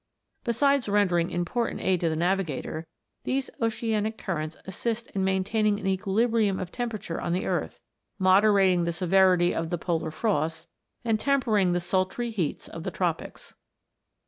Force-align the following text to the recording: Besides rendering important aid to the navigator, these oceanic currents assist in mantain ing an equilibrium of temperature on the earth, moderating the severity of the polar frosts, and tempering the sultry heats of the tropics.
Besides 0.43 0.89
rendering 0.89 1.29
important 1.29 1.81
aid 1.81 1.99
to 1.99 2.09
the 2.09 2.15
navigator, 2.15 2.87
these 3.23 3.51
oceanic 3.61 4.17
currents 4.17 4.57
assist 4.65 5.11
in 5.11 5.23
mantain 5.23 5.67
ing 5.67 5.79
an 5.79 5.85
equilibrium 5.85 6.59
of 6.59 6.71
temperature 6.71 7.21
on 7.21 7.33
the 7.33 7.45
earth, 7.45 7.79
moderating 8.17 8.85
the 8.85 8.93
severity 8.93 9.53
of 9.53 9.69
the 9.69 9.77
polar 9.77 10.09
frosts, 10.09 10.65
and 11.05 11.19
tempering 11.19 11.73
the 11.73 11.79
sultry 11.79 12.31
heats 12.31 12.67
of 12.67 12.81
the 12.81 12.89
tropics. 12.89 13.53